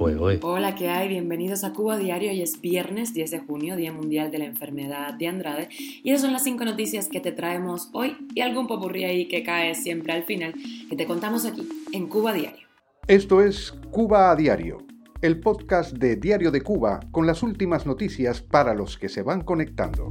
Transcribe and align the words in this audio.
fuego, 0.00 0.30
¿eh? 0.30 0.40
Hola, 0.40 0.74
¿qué 0.74 0.88
hay? 0.88 1.08
Bienvenidos 1.08 1.62
a 1.62 1.74
Cuba 1.74 1.98
Diario. 1.98 2.30
Hoy 2.30 2.40
es 2.40 2.58
viernes 2.62 3.12
10 3.12 3.32
de 3.32 3.38
junio, 3.40 3.76
Día 3.76 3.92
Mundial 3.92 4.30
de 4.30 4.38
la 4.38 4.46
Enfermedad 4.46 5.12
de 5.12 5.28
Andrade. 5.28 5.68
Y 5.78 6.08
esas 6.08 6.22
son 6.22 6.32
las 6.32 6.42
cinco 6.42 6.64
noticias 6.64 7.06
que 7.06 7.20
te 7.20 7.32
traemos 7.32 7.90
hoy 7.92 8.16
y 8.34 8.40
algún 8.40 8.66
popurrí 8.66 9.04
ahí 9.04 9.28
que 9.28 9.42
cae 9.42 9.74
siempre 9.74 10.14
al 10.14 10.22
final 10.22 10.54
que 10.88 10.96
te 10.96 11.04
contamos 11.04 11.44
aquí 11.44 11.68
en 11.92 12.06
Cuba 12.06 12.32
Diario. 12.32 12.66
Esto 13.08 13.42
es 13.42 13.72
Cuba 13.90 14.30
a 14.30 14.36
Diario, 14.36 14.78
el 15.20 15.38
podcast 15.38 15.92
de 15.92 16.16
Diario 16.16 16.50
de 16.50 16.62
Cuba 16.62 17.00
con 17.10 17.26
las 17.26 17.42
últimas 17.42 17.84
noticias 17.84 18.40
para 18.40 18.72
los 18.72 18.96
que 18.96 19.10
se 19.10 19.20
van 19.20 19.42
conectando. 19.42 20.08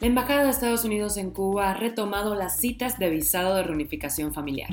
La 0.00 0.08
Embajada 0.08 0.42
de 0.42 0.50
Estados 0.50 0.84
Unidos 0.84 1.18
en 1.18 1.30
Cuba 1.30 1.70
ha 1.70 1.74
retomado 1.74 2.34
las 2.34 2.58
citas 2.58 2.98
de 2.98 3.10
visado 3.10 3.54
de 3.54 3.62
reunificación 3.62 4.34
familiar. 4.34 4.70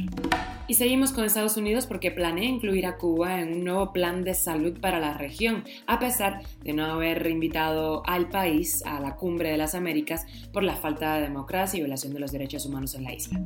Y 0.70 0.74
seguimos 0.74 1.14
con 1.14 1.24
Estados 1.24 1.56
Unidos 1.56 1.86
porque 1.88 2.12
planea 2.12 2.44
incluir 2.44 2.86
a 2.88 2.98
Cuba 2.98 3.40
en 3.40 3.54
un 3.54 3.64
nuevo 3.64 3.94
plan 3.94 4.26
de 4.26 4.34
salud 4.34 4.78
para 4.82 5.00
la 5.00 5.14
región, 5.14 5.64
a 5.86 5.98
pesar 5.98 6.42
de 6.62 6.74
no 6.74 6.84
haber 6.84 7.26
invitado 7.28 8.04
al 8.06 8.28
país 8.28 8.84
a 8.86 9.00
la 9.00 9.16
cumbre 9.16 9.50
de 9.50 9.58
las 9.58 9.76
Américas 9.76 10.26
por 10.52 10.64
la 10.64 10.76
falta 10.76 11.16
de 11.16 11.22
democracia 11.22 11.78
y 11.78 11.82
violación 11.82 12.14
de 12.14 12.20
los 12.20 12.34
derechos 12.34 12.66
humanos 12.66 12.96
en 12.96 13.06
la 13.06 13.14
isla. 13.14 13.40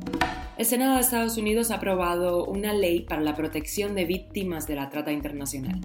El 0.58 0.66
Senado 0.66 0.95
de 0.95 1.02
Estados 1.02 1.38
Unidos 1.38 1.70
ha 1.70 1.76
aprobado 1.76 2.45
una 2.45 2.73
ley 2.73 3.02
para 3.02 3.22
la 3.22 3.36
protección 3.36 3.94
de 3.94 4.06
víctimas 4.06 4.66
de 4.66 4.76
la 4.76 4.90
trata 4.90 5.12
internacional. 5.12 5.80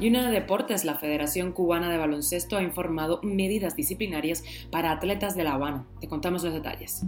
Y 0.00 0.08
una 0.08 0.26
de 0.26 0.32
deportes, 0.32 0.84
la 0.84 0.96
Federación 0.96 1.52
Cubana 1.52 1.88
de 1.90 1.98
Baloncesto 1.98 2.56
ha 2.56 2.62
informado 2.62 3.20
medidas 3.22 3.76
disciplinarias 3.76 4.42
para 4.72 4.90
atletas 4.90 5.36
de 5.36 5.44
La 5.44 5.52
Habana. 5.52 5.86
Te 6.00 6.08
contamos 6.08 6.42
los 6.42 6.52
detalles. 6.52 7.02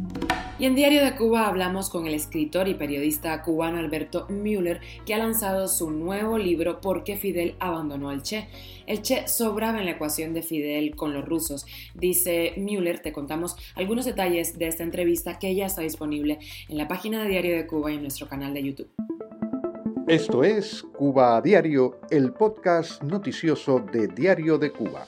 Y 0.59 0.67
en 0.67 0.77
Diario 0.77 1.05
de 1.05 1.17
Cuba 1.17 1.49
hablamos 1.49 1.91
con 1.91 2.07
el 2.07 2.15
escritor 2.15 2.69
y 2.69 2.75
periodista 2.75 3.43
cubano 3.43 3.72
Alberto 3.77 4.27
Müller, 4.29 4.81
que 5.07 5.15
ha 5.15 5.19
lanzado 5.19 5.69
su 5.69 5.91
nuevo 5.91 6.39
libro 6.39 6.81
¿Por 6.81 7.05
qué 7.05 7.17
Fidel 7.17 7.55
abandonó 7.59 8.11
al 8.11 8.23
Che? 8.23 8.49
El 8.87 9.03
Che 9.03 9.29
sobraba 9.29 9.79
en 9.79 9.85
la 9.87 9.93
ecuación 9.93 10.35
de 10.35 10.43
Fidel 10.43 10.95
con 10.97 11.13
los 11.13 11.25
rusos. 11.25 11.67
Dice 11.95 12.55
Müller, 12.57 13.01
te 13.01 13.13
contamos 13.13 13.57
algunos 13.75 14.05
detalles 14.05 14.59
de 14.59 14.67
esta 14.67 14.83
entrevista 14.83 15.39
que 15.39 15.55
ya 15.55 15.67
está 15.67 15.83
disponible 15.83 16.39
en 16.69 16.79
la 16.79 16.89
página 16.89 17.23
de 17.23 17.31
Diario 17.31 17.57
de 17.57 17.67
Cuba 17.67 17.93
y 17.93 17.97
en 17.97 18.03
nuestro 18.03 18.29
canal 18.29 18.55
de 18.55 18.63
YouTube. 18.63 18.91
Esto 20.09 20.43
es 20.43 20.83
Cuba 20.83 21.37
a 21.37 21.41
Diario, 21.41 22.01
el 22.11 22.33
podcast 22.33 23.03
noticioso 23.03 23.79
de 23.79 24.09
Diario 24.09 24.59
de 24.59 24.73
Cuba. 24.73 25.07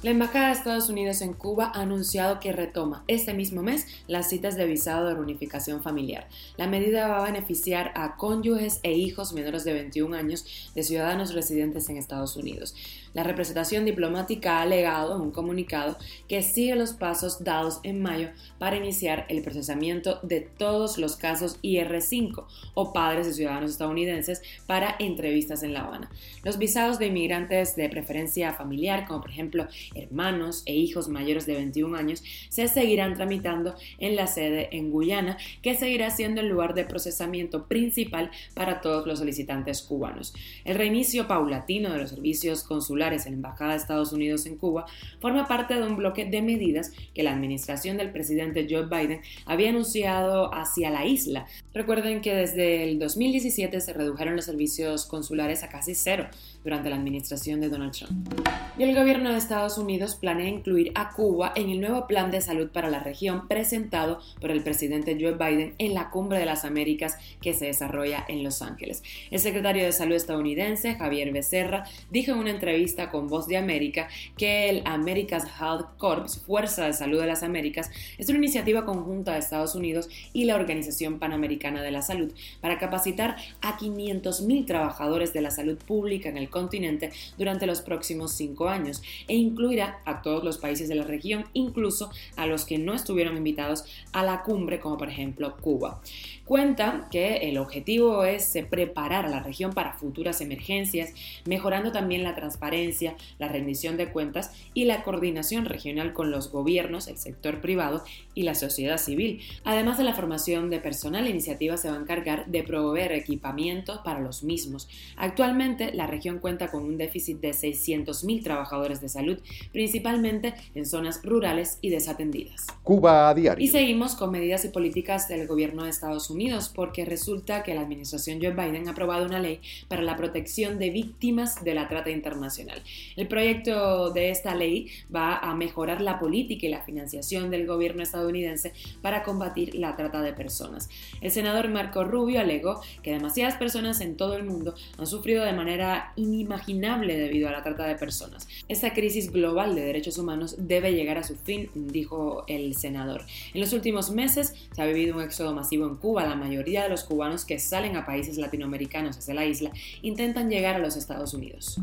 La 0.00 0.10
Embajada 0.10 0.46
de 0.46 0.52
Estados 0.52 0.88
Unidos 0.88 1.22
en 1.22 1.32
Cuba 1.32 1.72
ha 1.74 1.80
anunciado 1.80 2.38
que 2.38 2.52
retoma 2.52 3.02
este 3.08 3.34
mismo 3.34 3.64
mes 3.64 3.84
las 4.06 4.28
citas 4.28 4.56
de 4.56 4.64
visado 4.64 5.08
de 5.08 5.14
reunificación 5.14 5.82
familiar. 5.82 6.28
La 6.56 6.68
medida 6.68 7.08
va 7.08 7.18
a 7.18 7.24
beneficiar 7.24 7.90
a 7.96 8.14
cónyuges 8.14 8.78
e 8.84 8.92
hijos 8.92 9.32
menores 9.32 9.64
de 9.64 9.72
21 9.72 10.16
años 10.16 10.70
de 10.76 10.84
ciudadanos 10.84 11.34
residentes 11.34 11.88
en 11.88 11.96
Estados 11.96 12.36
Unidos. 12.36 12.76
La 13.12 13.24
representación 13.24 13.84
diplomática 13.84 14.58
ha 14.58 14.62
alegado 14.62 15.16
en 15.16 15.22
un 15.22 15.30
comunicado 15.32 15.96
que 16.28 16.42
sigue 16.44 16.76
los 16.76 16.92
pasos 16.92 17.42
dados 17.42 17.80
en 17.82 18.00
mayo 18.00 18.28
para 18.60 18.76
iniciar 18.76 19.26
el 19.28 19.42
procesamiento 19.42 20.20
de 20.22 20.42
todos 20.42 20.98
los 20.98 21.16
casos 21.16 21.58
IR5 21.62 22.44
o 22.74 22.92
padres 22.92 23.26
de 23.26 23.32
ciudadanos 23.32 23.72
estadounidenses 23.72 24.42
para 24.68 24.94
entrevistas 25.00 25.64
en 25.64 25.72
La 25.72 25.80
Habana. 25.80 26.08
Los 26.44 26.58
visados 26.58 27.00
de 27.00 27.06
inmigrantes 27.06 27.74
de 27.74 27.88
preferencia 27.88 28.52
familiar, 28.52 29.04
como 29.04 29.22
por 29.22 29.30
ejemplo 29.30 29.66
hermanos 29.94 30.62
e 30.66 30.74
hijos 30.74 31.08
mayores 31.08 31.46
de 31.46 31.54
21 31.54 31.96
años, 31.96 32.22
se 32.48 32.68
seguirán 32.68 33.14
tramitando 33.14 33.74
en 33.98 34.16
la 34.16 34.26
sede 34.26 34.68
en 34.72 34.90
Guyana, 34.90 35.38
que 35.62 35.74
seguirá 35.74 36.10
siendo 36.10 36.40
el 36.40 36.48
lugar 36.48 36.74
de 36.74 36.84
procesamiento 36.84 37.66
principal 37.66 38.30
para 38.54 38.80
todos 38.80 39.06
los 39.06 39.18
solicitantes 39.18 39.82
cubanos. 39.82 40.34
El 40.64 40.76
reinicio 40.76 41.28
paulatino 41.28 41.92
de 41.92 41.98
los 41.98 42.10
servicios 42.10 42.64
consulares 42.64 43.26
en 43.26 43.32
la 43.32 43.36
Embajada 43.36 43.72
de 43.72 43.78
Estados 43.78 44.12
Unidos 44.12 44.46
en 44.46 44.56
Cuba 44.56 44.86
forma 45.20 45.46
parte 45.46 45.74
de 45.74 45.82
un 45.82 45.96
bloque 45.96 46.24
de 46.24 46.42
medidas 46.42 46.92
que 47.14 47.22
la 47.22 47.32
administración 47.32 47.96
del 47.96 48.10
presidente 48.10 48.66
Joe 48.68 48.86
Biden 48.86 49.20
había 49.46 49.70
anunciado 49.70 50.52
hacia 50.54 50.90
la 50.90 51.06
isla. 51.06 51.46
Recuerden 51.74 52.20
que 52.20 52.34
desde 52.34 52.84
el 52.84 52.98
2017 52.98 53.80
se 53.80 53.92
redujeron 53.92 54.36
los 54.36 54.44
servicios 54.44 55.06
consulares 55.06 55.62
a 55.62 55.68
casi 55.68 55.94
cero 55.94 56.28
durante 56.68 56.90
la 56.90 56.96
administración 56.96 57.62
de 57.62 57.70
Donald 57.70 57.92
Trump. 57.92 58.28
Y 58.76 58.82
el 58.82 58.94
gobierno 58.94 59.30
de 59.30 59.38
Estados 59.38 59.78
Unidos 59.78 60.16
planea 60.16 60.48
incluir 60.48 60.92
a 60.94 61.12
Cuba 61.12 61.50
en 61.56 61.70
el 61.70 61.80
nuevo 61.80 62.06
plan 62.06 62.30
de 62.30 62.42
salud 62.42 62.68
para 62.68 62.90
la 62.90 63.00
región 63.00 63.48
presentado 63.48 64.20
por 64.38 64.50
el 64.50 64.62
presidente 64.62 65.16
Joe 65.18 65.32
Biden 65.32 65.74
en 65.78 65.94
la 65.94 66.10
Cumbre 66.10 66.38
de 66.38 66.44
las 66.44 66.66
Américas 66.66 67.16
que 67.40 67.54
se 67.54 67.64
desarrolla 67.64 68.22
en 68.28 68.44
Los 68.44 68.60
Ángeles. 68.60 69.02
El 69.30 69.40
secretario 69.40 69.82
de 69.82 69.92
Salud 69.92 70.14
estadounidense, 70.14 70.94
Javier 70.94 71.32
Becerra, 71.32 71.84
dijo 72.10 72.32
en 72.32 72.38
una 72.38 72.50
entrevista 72.50 73.10
con 73.10 73.28
Voz 73.28 73.46
de 73.46 73.56
América 73.56 74.08
que 74.36 74.68
el 74.68 74.82
America's 74.84 75.46
Health 75.58 75.96
Corps, 75.96 76.38
Fuerza 76.44 76.84
de 76.84 76.92
Salud 76.92 77.18
de 77.18 77.26
las 77.26 77.42
Américas, 77.42 77.90
es 78.18 78.28
una 78.28 78.36
iniciativa 78.36 78.84
conjunta 78.84 79.32
de 79.32 79.38
Estados 79.38 79.74
Unidos 79.74 80.10
y 80.34 80.44
la 80.44 80.56
Organización 80.56 81.18
Panamericana 81.18 81.80
de 81.80 81.92
la 81.92 82.02
Salud 82.02 82.30
para 82.60 82.78
capacitar 82.78 83.36
a 83.62 83.78
500.000 83.78 84.66
trabajadores 84.66 85.32
de 85.32 85.40
la 85.40 85.50
salud 85.50 85.78
pública 85.78 86.28
en 86.28 86.36
el 86.36 86.50
continente 86.58 87.10
durante 87.36 87.66
los 87.66 87.80
próximos 87.80 88.32
cinco 88.32 88.68
años 88.68 89.02
e 89.28 89.36
incluirá 89.36 90.00
a 90.04 90.22
todos 90.22 90.42
los 90.42 90.58
países 90.58 90.88
de 90.88 90.96
la 90.96 91.04
región, 91.04 91.46
incluso 91.52 92.10
a 92.36 92.46
los 92.46 92.64
que 92.64 92.78
no 92.78 92.94
estuvieron 92.94 93.36
invitados 93.36 93.84
a 94.12 94.22
la 94.22 94.42
cumbre, 94.42 94.80
como 94.80 94.98
por 94.98 95.08
ejemplo 95.08 95.56
Cuba. 95.60 96.00
Cuenta 96.44 97.08
que 97.10 97.48
el 97.48 97.58
objetivo 97.58 98.24
es 98.24 98.54
preparar 98.70 99.26
a 99.26 99.28
la 99.28 99.40
región 99.40 99.72
para 99.72 99.92
futuras 99.92 100.40
emergencias, 100.40 101.12
mejorando 101.44 101.92
también 101.92 102.22
la 102.22 102.34
transparencia, 102.34 103.16
la 103.38 103.48
rendición 103.48 103.96
de 103.96 104.10
cuentas 104.10 104.50
y 104.74 104.86
la 104.86 105.02
coordinación 105.02 105.66
regional 105.66 106.12
con 106.12 106.30
los 106.30 106.50
gobiernos, 106.50 107.06
el 107.06 107.18
sector 107.18 107.60
privado 107.60 108.02
y 108.34 108.42
la 108.42 108.54
sociedad 108.54 108.98
civil. 108.98 109.42
Además 109.64 109.98
de 109.98 110.04
la 110.04 110.14
formación 110.14 110.70
de 110.70 110.80
personal, 110.80 111.24
la 111.24 111.30
iniciativa 111.30 111.76
se 111.76 111.90
va 111.90 111.96
a 111.96 112.00
encargar 112.00 112.46
de 112.46 112.62
proveer 112.62 113.12
equipamiento 113.12 114.02
para 114.02 114.20
los 114.20 114.42
mismos. 114.42 114.88
Actualmente, 115.16 115.92
la 115.92 116.06
región 116.06 116.38
cuenta 116.38 116.47
con 116.56 116.84
un 116.84 116.96
déficit 116.96 117.40
de 117.40 117.50
600.000 117.50 118.42
trabajadores 118.42 119.02
de 119.02 119.10
salud, 119.10 119.38
principalmente 119.70 120.54
en 120.74 120.86
zonas 120.86 121.20
rurales 121.22 121.78
y 121.82 121.90
desatendidas. 121.90 122.66
Cuba 122.82 123.28
a 123.28 123.34
diario. 123.34 123.62
Y 123.62 123.68
seguimos 123.68 124.14
con 124.14 124.30
medidas 124.30 124.64
y 124.64 124.68
políticas 124.68 125.28
del 125.28 125.46
gobierno 125.46 125.84
de 125.84 125.90
Estados 125.90 126.30
Unidos 126.30 126.72
porque 126.74 127.04
resulta 127.04 127.62
que 127.62 127.74
la 127.74 127.82
administración 127.82 128.40
Joe 128.40 128.52
Biden 128.52 128.88
ha 128.88 128.92
aprobado 128.92 129.26
una 129.26 129.40
ley 129.40 129.60
para 129.88 130.02
la 130.02 130.16
protección 130.16 130.78
de 130.78 130.88
víctimas 130.88 131.62
de 131.62 131.74
la 131.74 131.88
trata 131.88 132.10
internacional. 132.10 132.82
El 133.16 133.28
proyecto 133.28 134.10
de 134.10 134.30
esta 134.30 134.54
ley 134.54 134.88
va 135.14 135.36
a 135.36 135.54
mejorar 135.54 136.00
la 136.00 136.18
política 136.18 136.66
y 136.66 136.70
la 136.70 136.82
financiación 136.82 137.50
del 137.50 137.66
gobierno 137.66 138.02
estadounidense 138.02 138.72
para 139.02 139.22
combatir 139.22 139.74
la 139.74 139.96
trata 139.96 140.22
de 140.22 140.32
personas. 140.32 140.88
El 141.20 141.30
senador 141.30 141.68
Marco 141.68 142.04
Rubio 142.04 142.40
alegó 142.40 142.80
que 143.02 143.12
demasiadas 143.12 143.56
personas 143.56 144.00
en 144.00 144.16
todo 144.16 144.34
el 144.36 144.44
mundo 144.44 144.74
han 144.96 145.06
sufrido 145.06 145.44
de 145.44 145.52
manera 145.52 146.12
inimaginable 146.28 147.16
debido 147.16 147.48
a 147.48 147.52
la 147.52 147.62
trata 147.62 147.86
de 147.86 147.94
personas. 147.94 148.48
Esta 148.68 148.92
crisis 148.92 149.32
global 149.32 149.74
de 149.74 149.82
derechos 149.82 150.18
humanos 150.18 150.56
debe 150.58 150.92
llegar 150.92 151.18
a 151.18 151.24
su 151.24 151.36
fin, 151.36 151.70
dijo 151.74 152.44
el 152.46 152.74
senador. 152.76 153.22
En 153.54 153.60
los 153.60 153.72
últimos 153.72 154.10
meses 154.10 154.54
se 154.74 154.82
ha 154.82 154.86
vivido 154.86 155.16
un 155.16 155.22
éxodo 155.22 155.54
masivo 155.54 155.86
en 155.86 155.96
Cuba, 155.96 156.26
la 156.26 156.36
mayoría 156.36 156.82
de 156.82 156.88
los 156.88 157.04
cubanos 157.04 157.44
que 157.44 157.58
salen 157.58 157.96
a 157.96 158.06
países 158.06 158.38
latinoamericanos 158.38 159.16
desde 159.16 159.34
la 159.34 159.46
isla 159.46 159.70
intentan 160.02 160.50
llegar 160.50 160.76
a 160.76 160.78
los 160.78 160.96
Estados 160.96 161.34
Unidos. 161.34 161.78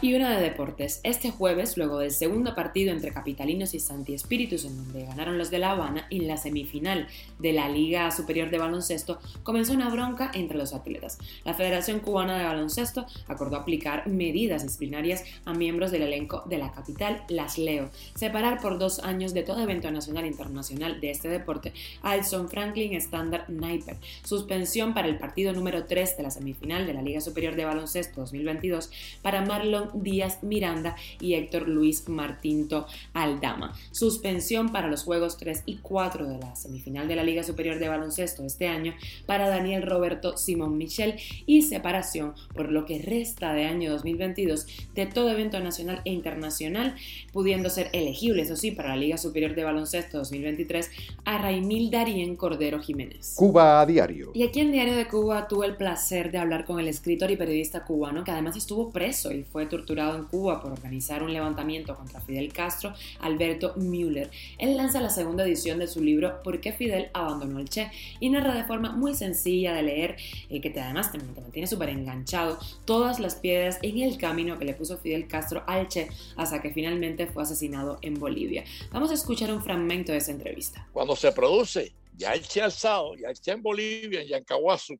Y 0.00 0.14
una 0.14 0.36
de 0.36 0.42
deportes. 0.42 1.00
Este 1.02 1.30
jueves, 1.30 1.76
luego 1.76 1.98
del 1.98 2.10
segundo 2.10 2.54
partido 2.54 2.92
entre 2.92 3.12
Capitalinos 3.12 3.74
y 3.74 3.80
Santi 3.80 4.14
Espíritus, 4.14 4.64
en 4.64 4.76
donde 4.76 5.04
ganaron 5.04 5.38
los 5.38 5.50
de 5.50 5.58
La 5.58 5.72
Habana, 5.72 6.06
en 6.10 6.26
la 6.26 6.36
semifinal 6.36 7.08
de 7.38 7.52
la 7.52 7.68
Liga 7.68 8.10
Superior 8.10 8.50
de 8.50 8.58
Baloncesto, 8.58 9.18
comenzó 9.42 9.72
una 9.72 9.90
bronca 9.90 10.30
entre 10.34 10.58
los 10.58 10.72
atletas. 10.72 11.18
La 11.44 11.54
Federación 11.54 12.00
Cubana 12.00 12.38
de 12.38 12.44
Baloncesto 12.44 13.06
acordó 13.28 13.56
aplicar 13.56 13.79
medidas 14.06 14.62
disciplinarias 14.62 15.24
a 15.44 15.54
miembros 15.54 15.90
del 15.90 16.02
elenco 16.02 16.44
de 16.46 16.58
la 16.58 16.72
capital, 16.72 17.22
las 17.28 17.58
Leo, 17.58 17.90
separar 18.14 18.60
por 18.60 18.78
dos 18.78 19.00
años 19.00 19.34
de 19.34 19.42
todo 19.42 19.60
evento 19.60 19.90
nacional 19.90 20.24
e 20.24 20.28
internacional 20.28 21.00
de 21.00 21.10
este 21.10 21.28
deporte 21.28 21.72
a 22.02 22.16
Edson 22.16 22.48
Franklin 22.48 22.94
Standard 22.94 23.48
Night 23.48 23.80
Suspensión 24.24 24.94
para 24.94 25.08
el 25.08 25.18
partido 25.18 25.52
número 25.52 25.84
3 25.84 26.16
de 26.16 26.22
la 26.22 26.30
semifinal 26.30 26.86
de 26.86 26.94
la 26.94 27.02
Liga 27.02 27.20
Superior 27.20 27.56
de 27.56 27.64
Baloncesto 27.64 28.20
2022 28.20 28.90
para 29.22 29.44
Marlon 29.44 30.02
Díaz 30.02 30.42
Miranda 30.42 30.96
y 31.20 31.34
Héctor 31.34 31.68
Luis 31.68 32.08
Martinto 32.08 32.86
Aldama. 33.14 33.74
Suspensión 33.92 34.70
para 34.70 34.88
los 34.88 35.04
juegos 35.04 35.36
3 35.38 35.62
y 35.66 35.76
4 35.78 36.28
de 36.28 36.38
la 36.38 36.56
semifinal 36.56 37.08
de 37.08 37.16
la 37.16 37.24
Liga 37.24 37.42
Superior 37.42 37.78
de 37.78 37.88
Baloncesto 37.88 38.44
este 38.44 38.68
año 38.68 38.94
para 39.26 39.48
Daniel 39.48 39.82
Roberto 39.82 40.36
Simón 40.36 40.76
Michel 40.76 41.16
y 41.46 41.62
separación 41.62 42.34
por 42.54 42.70
lo 42.70 42.84
que 42.84 43.00
resta 43.00 43.52
de 43.52 43.66
año 43.70 43.90
2022 43.92 44.66
de 44.94 45.06
todo 45.06 45.30
evento 45.30 45.58
nacional 45.60 46.02
e 46.04 46.10
internacional 46.10 46.50
nacional, 46.50 46.96
pudiendo 47.32 47.70
ser 47.70 47.90
elegible, 47.92 48.42
eso 48.42 48.56
sí, 48.56 48.72
para 48.72 48.88
la 48.88 48.96
Liga 48.96 49.16
Superior 49.16 49.54
de 49.54 49.62
Baloncesto 49.62 50.18
2023 50.18 50.90
a 51.24 51.38
Raimil 51.38 51.90
Darien 51.90 52.34
Cordero 52.34 52.80
Jiménez. 52.80 53.34
Cuba 53.36 53.80
a 53.80 53.86
diario. 53.86 54.32
Y 54.34 54.42
aquí 54.42 54.60
en 54.60 54.72
Diario 54.72 54.96
de 54.96 55.06
Cuba 55.06 55.46
tuve 55.46 55.66
el 55.66 55.76
placer 55.76 56.32
de 56.32 56.38
hablar 56.38 56.64
con 56.64 56.80
el 56.80 56.88
escritor 56.88 57.30
y 57.30 57.36
periodista 57.36 57.84
cubano 57.84 58.24
que 58.24 58.32
además 58.32 58.56
estuvo 58.56 58.90
preso 58.90 59.32
y 59.32 59.44
fue 59.44 59.66
torturado 59.66 60.18
en 60.18 60.24
Cuba 60.24 60.60
por 60.60 60.72
organizar 60.72 61.22
un 61.22 61.32
levantamiento 61.32 61.94
contra 61.94 62.20
Fidel 62.20 62.52
Castro, 62.52 62.94
Alberto 63.20 63.74
Müller. 63.76 64.30
Él 64.58 64.76
lanza 64.76 65.00
la 65.00 65.10
segunda 65.10 65.44
edición 65.44 65.78
de 65.78 65.86
su 65.86 66.02
libro 66.02 66.42
¿Por 66.42 66.60
qué 66.60 66.72
Fidel 66.72 67.10
abandonó 67.12 67.60
el 67.60 67.68
Che? 67.68 67.90
y 68.18 68.28
narra 68.30 68.54
de 68.54 68.64
forma 68.64 68.92
muy 68.92 69.14
sencilla 69.14 69.74
de 69.74 69.82
leer, 69.82 70.16
eh, 70.48 70.60
que 70.60 70.70
te, 70.70 70.80
además 70.80 71.12
te, 71.12 71.18
te 71.18 71.40
mantiene 71.40 71.66
súper 71.66 71.90
enganchado, 71.90 72.58
todas 72.84 73.20
las 73.20 73.36
piedras 73.36 73.59
en 73.82 73.98
el 73.98 74.18
camino 74.18 74.58
que 74.58 74.64
le 74.64 74.74
puso 74.74 74.98
Fidel 74.98 75.28
Castro 75.28 75.62
al 75.66 75.88
Che 75.88 76.08
hasta 76.36 76.60
que 76.60 76.72
finalmente 76.72 77.26
fue 77.26 77.42
asesinado 77.42 77.98
en 78.02 78.14
Bolivia. 78.14 78.64
Vamos 78.92 79.10
a 79.10 79.14
escuchar 79.14 79.52
un 79.52 79.62
fragmento 79.62 80.12
de 80.12 80.18
esa 80.18 80.30
entrevista. 80.30 80.88
Cuando 80.92 81.16
se 81.16 81.32
produce 81.32 81.92
ya 82.16 82.32
el 82.32 82.46
Che 82.46 82.62
alzado, 82.62 83.14
ya 83.16 83.28
el 83.28 83.38
Che 83.38 83.52
en 83.52 83.62
Bolivia, 83.62 84.22
en 84.22 84.44
Caguasu, 84.44 84.98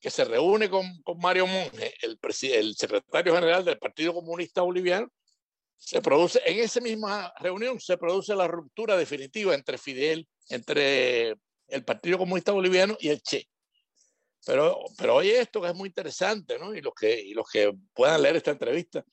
que 0.00 0.10
se 0.10 0.24
reúne 0.24 0.70
con, 0.70 0.86
Mario 1.18 1.46
Monge, 1.46 1.94
el, 2.02 2.18
el 2.42 2.76
secretario 2.76 3.34
general 3.34 3.64
del 3.64 3.78
Partido 3.78 4.14
Comunista 4.14 4.62
Boliviano, 4.62 5.08
se 5.76 6.02
produce, 6.02 6.40
en 6.44 6.58
esa 6.58 6.80
misma 6.80 7.32
reunión 7.38 7.80
se 7.80 7.96
produce 7.96 8.34
la 8.34 8.48
ruptura 8.48 8.96
definitiva 8.96 9.54
entre 9.54 9.78
Fidel, 9.78 10.26
entre 10.48 11.36
el 11.68 11.84
Partido 11.84 12.18
Comunista 12.18 12.52
Boliviano 12.52 12.96
y 13.00 13.08
el 13.08 13.22
Che. 13.22 13.48
Pero, 14.46 14.78
pero 14.96 15.16
oye 15.16 15.40
esto 15.40 15.60
que 15.60 15.68
es 15.68 15.74
muy 15.74 15.88
interesante, 15.88 16.58
¿no? 16.58 16.74
Y 16.74 16.80
los 16.80 16.94
que, 16.94 17.20
y 17.20 17.34
los 17.34 17.48
que 17.48 17.72
puedan 17.92 18.22
leer 18.22 18.36
esta 18.36 18.52
entrevista. 18.52 19.04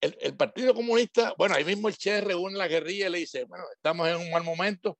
El, 0.00 0.16
el, 0.20 0.36
Partido 0.36 0.74
Comunista, 0.74 1.34
bueno, 1.36 1.54
ahí 1.54 1.64
mismo 1.64 1.88
el 1.88 1.96
Che 1.96 2.20
reúne 2.20 2.56
la 2.56 2.68
guerrilla 2.68 3.08
y 3.08 3.10
le 3.10 3.18
dice, 3.18 3.44
bueno, 3.44 3.64
estamos 3.74 4.08
en 4.08 4.16
un 4.16 4.30
mal 4.30 4.44
momento 4.44 4.98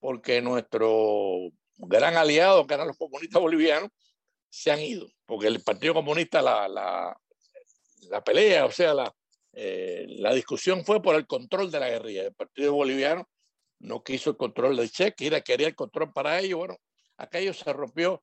porque 0.00 0.42
nuestro 0.42 1.50
gran 1.76 2.16
aliado, 2.16 2.66
que 2.66 2.74
eran 2.74 2.88
los 2.88 2.98
comunistas 2.98 3.40
bolivianos, 3.40 3.90
se 4.50 4.70
han 4.70 4.80
ido, 4.80 5.06
porque 5.26 5.46
el 5.46 5.62
Partido 5.62 5.94
Comunista, 5.94 6.42
la, 6.42 6.68
la, 6.68 7.16
la 8.10 8.22
pelea, 8.22 8.66
o 8.66 8.70
sea, 8.70 8.94
la, 8.94 9.14
eh, 9.52 10.06
la 10.08 10.32
discusión 10.34 10.84
fue 10.84 11.02
por 11.02 11.14
el 11.14 11.26
control 11.26 11.70
de 11.70 11.80
la 11.80 11.88
guerrilla. 11.88 12.24
El 12.24 12.34
Partido 12.34 12.72
Boliviano 12.72 13.28
no 13.80 14.02
quiso 14.02 14.30
el 14.30 14.36
control 14.36 14.76
del 14.76 14.90
Che, 14.90 15.12
quería 15.14 15.68
el 15.68 15.74
control 15.74 16.12
para 16.12 16.40
ellos. 16.40 16.58
Bueno, 16.58 16.76
aquello 17.16 17.52
se 17.52 17.72
rompió. 17.72 18.22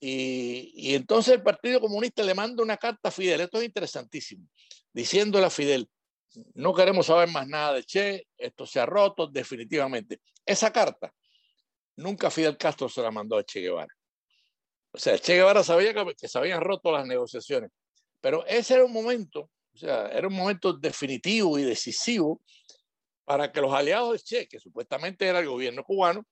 Y, 0.00 0.72
y, 0.74 0.94
entonces 0.94 1.34
el 1.34 1.42
Partido 1.42 1.80
Comunista 1.80 2.22
le 2.22 2.34
manda 2.34 2.62
una 2.62 2.76
carta 2.76 3.08
a 3.08 3.12
Fidel, 3.12 3.40
esto 3.40 3.58
es 3.58 3.64
interesantísimo, 3.64 4.46
diciéndole 4.92 5.46
a 5.46 5.50
Fidel, 5.50 5.88
no 6.54 6.74
queremos 6.74 7.06
saber 7.06 7.30
más 7.30 7.46
nada 7.46 7.74
de 7.74 7.84
Che, 7.84 8.26
esto 8.36 8.66
se 8.66 8.80
ha 8.80 8.86
roto 8.86 9.26
definitivamente. 9.26 10.20
Esa 10.44 10.72
carta 10.72 11.14
nunca 11.96 12.30
Fidel 12.30 12.56
Castro 12.56 12.88
se 12.88 13.00
la 13.00 13.10
mandó 13.10 13.38
a 13.38 13.44
Che 13.44 13.60
Guevara. 13.60 13.94
O 14.90 14.98
sea, 14.98 15.18
Che 15.18 15.36
Guevara 15.36 15.62
sabía 15.62 15.94
que, 15.94 16.14
que 16.14 16.28
se 16.28 16.38
habían 16.38 16.60
roto 16.60 16.92
las 16.92 17.06
negociaciones, 17.06 17.70
pero 18.20 18.44
ese 18.46 18.74
era 18.74 18.84
un 18.84 18.92
momento 18.92 19.48
o 19.74 19.78
sea, 19.78 20.06
era 20.08 20.28
un 20.28 20.34
momento 20.34 20.72
definitivo 20.72 21.58
y 21.58 21.64
decisivo 21.64 22.40
para 23.24 23.50
que 23.50 23.60
los 23.60 23.72
aliados 23.72 24.12
de 24.12 24.18
Che, 24.20 24.48
que 24.48 24.60
supuestamente 24.60 25.26
era 25.26 25.40
el 25.40 25.48
gobierno 25.48 25.82
cubano, 25.82 26.24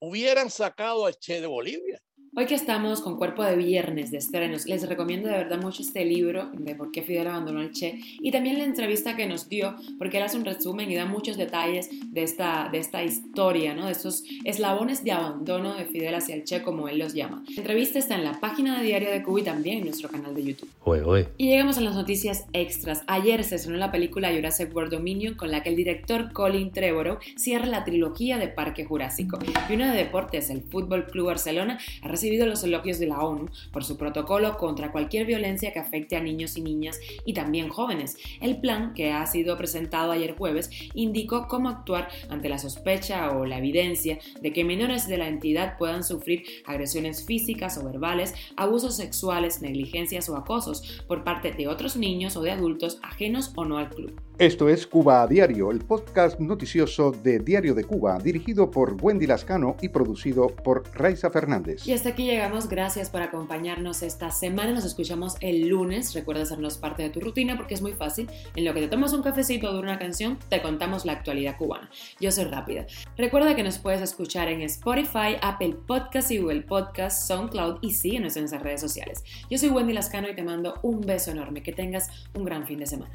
hubieran 0.00 0.50
sacado 0.50 1.06
a 1.06 1.12
Che 1.12 1.40
de 1.40 1.46
Bolivia. 1.46 2.00
Hoy 2.40 2.46
que 2.46 2.54
estamos 2.54 3.02
con 3.02 3.18
Cuerpo 3.18 3.44
de 3.44 3.54
Viernes 3.54 4.10
de 4.10 4.16
estrenos, 4.16 4.64
les 4.64 4.88
recomiendo 4.88 5.28
de 5.28 5.34
verdad 5.34 5.60
mucho 5.60 5.82
este 5.82 6.06
libro 6.06 6.48
de 6.54 6.74
por 6.74 6.90
qué 6.90 7.02
Fidel 7.02 7.26
abandonó 7.26 7.60
al 7.60 7.70
Che 7.70 8.00
y 8.18 8.30
también 8.30 8.56
la 8.56 8.64
entrevista 8.64 9.14
que 9.14 9.26
nos 9.26 9.50
dio, 9.50 9.76
porque 9.98 10.16
él 10.16 10.22
hace 10.22 10.38
un 10.38 10.46
resumen 10.46 10.90
y 10.90 10.94
da 10.94 11.04
muchos 11.04 11.36
detalles 11.36 11.90
de 11.90 12.22
esta, 12.22 12.70
de 12.72 12.78
esta 12.78 13.04
historia, 13.04 13.74
¿no? 13.74 13.84
de 13.84 13.92
estos 13.92 14.24
eslabones 14.44 15.04
de 15.04 15.12
abandono 15.12 15.74
de 15.74 15.84
Fidel 15.84 16.14
hacia 16.14 16.34
el 16.34 16.44
Che, 16.44 16.62
como 16.62 16.88
él 16.88 16.98
los 16.98 17.12
llama. 17.12 17.44
La 17.50 17.60
entrevista 17.60 17.98
está 17.98 18.14
en 18.14 18.24
la 18.24 18.40
página 18.40 18.78
de 18.78 18.86
Diario 18.86 19.10
de 19.10 19.22
Cuba 19.22 19.40
y 19.40 19.42
también 19.42 19.78
en 19.80 19.84
nuestro 19.84 20.08
canal 20.08 20.34
de 20.34 20.42
YouTube. 20.42 20.70
Oye, 20.84 21.02
oye. 21.02 21.28
Y 21.36 21.48
llegamos 21.50 21.76
a 21.76 21.82
las 21.82 21.94
noticias 21.94 22.46
extras. 22.54 23.02
Ayer 23.06 23.44
se 23.44 23.56
estrenó 23.56 23.76
la 23.76 23.92
película 23.92 24.32
Jurassic 24.32 24.74
World 24.74 24.92
Dominion 24.92 25.34
con 25.34 25.50
la 25.50 25.62
que 25.62 25.68
el 25.68 25.76
director 25.76 26.32
Colin 26.32 26.72
Trevorrow 26.72 27.18
cierra 27.36 27.66
la 27.66 27.84
trilogía 27.84 28.38
de 28.38 28.48
Parque 28.48 28.86
Jurásico. 28.86 29.38
Y 29.68 29.74
una 29.74 29.92
de 29.92 29.98
deportes, 29.98 30.48
el 30.48 30.62
Fútbol 30.62 31.06
Club 31.06 31.26
Barcelona, 31.26 31.78
ha 32.00 32.08
recibido 32.08 32.29
los 32.38 32.64
elogios 32.64 32.98
de 32.98 33.06
la 33.06 33.20
ONU 33.20 33.48
por 33.72 33.84
su 33.84 33.96
protocolo 33.96 34.56
contra 34.56 34.92
cualquier 34.92 35.26
violencia 35.26 35.72
que 35.72 35.78
afecte 35.78 36.16
a 36.16 36.22
niños 36.22 36.56
y 36.56 36.62
niñas 36.62 36.98
y 37.24 37.34
también 37.34 37.68
jóvenes. 37.68 38.16
El 38.40 38.60
plan, 38.60 38.94
que 38.94 39.12
ha 39.12 39.26
sido 39.26 39.56
presentado 39.56 40.12
ayer 40.12 40.36
jueves, 40.36 40.70
indicó 40.94 41.48
cómo 41.48 41.68
actuar 41.68 42.08
ante 42.28 42.48
la 42.48 42.58
sospecha 42.58 43.30
o 43.36 43.46
la 43.46 43.58
evidencia 43.58 44.18
de 44.40 44.52
que 44.52 44.64
menores 44.64 45.08
de 45.08 45.18
la 45.18 45.28
entidad 45.28 45.76
puedan 45.78 46.04
sufrir 46.04 46.44
agresiones 46.66 47.24
físicas 47.24 47.78
o 47.78 47.84
verbales, 47.84 48.34
abusos 48.56 48.96
sexuales, 48.96 49.62
negligencias 49.62 50.28
o 50.28 50.36
acosos 50.36 51.02
por 51.06 51.24
parte 51.24 51.52
de 51.52 51.68
otros 51.68 51.96
niños 51.96 52.36
o 52.36 52.42
de 52.42 52.50
adultos 52.50 52.98
ajenos 53.02 53.52
o 53.56 53.64
no 53.64 53.78
al 53.78 53.90
club. 53.90 54.20
Esto 54.40 54.70
es 54.70 54.86
Cuba 54.86 55.20
a 55.20 55.26
Diario, 55.26 55.70
el 55.70 55.80
podcast 55.80 56.40
noticioso 56.40 57.12
de 57.12 57.40
Diario 57.40 57.74
de 57.74 57.84
Cuba, 57.84 58.18
dirigido 58.18 58.70
por 58.70 58.96
Wendy 58.98 59.26
Lascano 59.26 59.76
y 59.82 59.90
producido 59.90 60.46
por 60.46 60.82
Raiza 60.94 61.28
Fernández. 61.28 61.86
Y 61.86 61.92
hasta 61.92 62.09
aquí 62.10 62.24
llegamos. 62.24 62.68
Gracias 62.68 63.08
por 63.08 63.22
acompañarnos 63.22 64.02
esta 64.02 64.30
semana. 64.30 64.72
Nos 64.72 64.84
escuchamos 64.84 65.36
el 65.40 65.68
lunes. 65.68 66.12
Recuerda 66.12 66.42
hacernos 66.42 66.76
parte 66.76 67.02
de 67.02 67.10
tu 67.10 67.20
rutina 67.20 67.56
porque 67.56 67.74
es 67.74 67.82
muy 67.82 67.92
fácil. 67.92 68.28
En 68.56 68.64
lo 68.64 68.74
que 68.74 68.80
te 68.80 68.88
tomas 68.88 69.12
un 69.12 69.22
cafecito 69.22 69.72
de 69.72 69.78
una 69.78 69.98
canción, 69.98 70.38
te 70.48 70.60
contamos 70.60 71.04
la 71.04 71.12
actualidad 71.12 71.56
cubana. 71.56 71.88
Yo 72.20 72.32
soy 72.32 72.44
rápida. 72.44 72.86
Recuerda 73.16 73.54
que 73.54 73.62
nos 73.62 73.78
puedes 73.78 74.02
escuchar 74.02 74.48
en 74.48 74.62
Spotify, 74.62 75.36
Apple 75.40 75.76
Podcast 75.86 76.30
y 76.32 76.38
Google 76.38 76.62
Podcast, 76.62 77.28
SoundCloud 77.28 77.78
y 77.80 77.92
síguenos 77.92 78.36
en 78.36 78.42
nuestras 78.42 78.62
redes 78.62 78.80
sociales. 78.80 79.22
Yo 79.48 79.58
soy 79.58 79.68
Wendy 79.68 79.92
Lascano 79.92 80.28
y 80.28 80.34
te 80.34 80.42
mando 80.42 80.80
un 80.82 81.00
beso 81.00 81.30
enorme. 81.30 81.62
Que 81.62 81.72
tengas 81.72 82.08
un 82.34 82.44
gran 82.44 82.66
fin 82.66 82.80
de 82.80 82.86
semana. 82.86 83.12